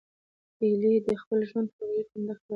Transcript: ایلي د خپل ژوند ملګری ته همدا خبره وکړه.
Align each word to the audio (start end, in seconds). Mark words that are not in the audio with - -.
ایلي 0.63 0.93
د 1.05 1.07
خپل 1.21 1.39
ژوند 1.49 1.67
ملګری 1.75 2.03
ته 2.07 2.13
همدا 2.15 2.33
خبره 2.35 2.39
وکړه. 2.45 2.49